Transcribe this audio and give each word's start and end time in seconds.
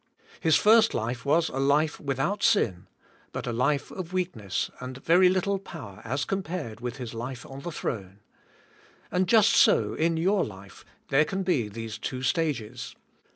His 0.39 0.55
first 0.55 0.95
life 0.95 1.25
was 1.27 1.49
a 1.49 1.59
life 1.59 1.99
without 1.99 2.41
sin, 2.41 2.87
but 3.31 3.45
a 3.45 3.53
life 3.53 3.91
of 3.91 4.13
weakness 4.13 4.71
and 4.79 4.97
very 4.97 5.29
little 5.29 5.59
power, 5.59 6.01
as 6.03 6.25
compared 6.25 6.79
with 6.81 6.97
His 6.97 7.13
life 7.13 7.45
on 7.45 7.59
the 7.59 7.69
throne. 7.71 8.19
And 9.11 9.27
just 9.29 9.51
so 9.51 9.93
in 9.93 10.17
your 10.17 10.43
life, 10.43 10.83
there 11.09 11.23
can 11.23 11.43
be 11.43 11.67
these 11.67 11.99
two 11.99 12.23
stages. 12.23 12.95